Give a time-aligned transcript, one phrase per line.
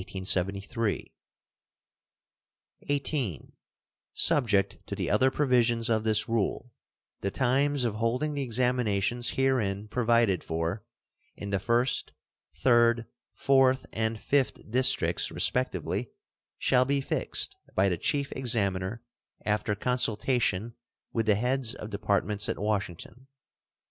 [0.03, 0.25] (18)
[4.13, 6.73] Subject to the other provisions of this rule,
[7.19, 10.83] the times of holding the examinations herein provided for
[11.35, 12.13] in the first,
[12.51, 16.09] third, fourth, and fifth districts, respectively,
[16.57, 19.03] shall be fixed by the chief examiner
[19.45, 20.73] after consultation
[21.13, 23.27] with the heads of Departments at Washington.